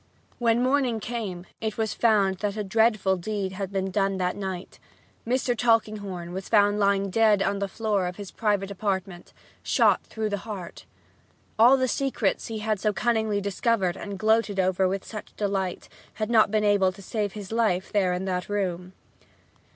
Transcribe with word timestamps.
When 0.39 0.63
morning 0.63 0.99
came 0.99 1.45
it 1.59 1.77
was 1.77 1.93
found 1.93 2.39
that 2.39 2.57
a 2.57 2.63
dreadful 2.63 3.17
deed 3.17 3.51
had 3.51 3.71
been 3.71 3.91
done 3.91 4.17
that 4.17 4.35
night. 4.35 4.79
Mr. 5.27 5.55
Tulkinghorn 5.55 6.33
was 6.33 6.49
found 6.49 6.79
lying 6.79 7.11
dead 7.11 7.43
on 7.43 7.59
the 7.59 7.67
floor 7.67 8.07
of 8.07 8.15
his 8.15 8.31
private 8.31 8.71
apartment, 8.71 9.31
shot 9.61 10.01
through 10.01 10.29
the 10.29 10.39
heart. 10.39 10.85
All 11.59 11.77
the 11.77 11.87
secrets 11.87 12.47
he 12.47 12.57
had 12.65 12.79
so 12.79 12.91
cunningly 12.91 13.41
discovered 13.41 13.95
and 13.95 14.17
gloated 14.17 14.59
over 14.59 14.87
with 14.87 15.05
such 15.05 15.35
delight 15.35 15.87
had 16.15 16.31
not 16.31 16.49
been 16.49 16.63
able 16.63 16.91
to 16.93 17.01
save 17.03 17.33
his 17.33 17.51
life 17.51 17.93
there 17.93 18.11
in 18.11 18.25
that 18.25 18.49
room. 18.49 18.93